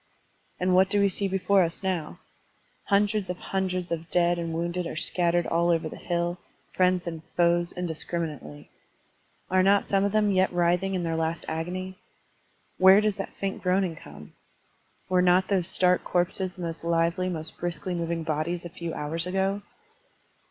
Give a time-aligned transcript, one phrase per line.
[0.59, 2.17] And what do we see before us now?
[2.89, 6.39] Htmdreds of htmdreds of dead and wounded are scattered all over the hill,
[6.73, 8.71] friends and foes indiscriminately.
[9.51, 11.99] Are not some of them yet writhing in their last agony?
[12.79, 14.33] Where does that faint groaning come?
[15.07, 19.27] Were not those stark corpses the most lively, most briskly moving bodies a few hours
[19.27, 19.61] ago?